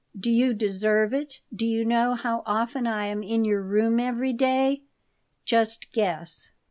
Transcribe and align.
"Do 0.19 0.31
you 0.31 0.55
deserve 0.55 1.13
it? 1.13 1.41
Do 1.55 1.63
you 1.67 1.85
know 1.85 2.15
how 2.15 2.41
often 2.47 2.87
I 2.87 3.05
am 3.05 3.21
in 3.21 3.45
your 3.45 3.61
room 3.61 3.99
every 3.99 4.33
day? 4.33 4.81
Just 5.45 5.91
guess." 5.91 6.53